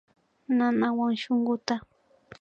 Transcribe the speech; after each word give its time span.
Nanawan 0.57 1.13
shunkuta 1.21 1.75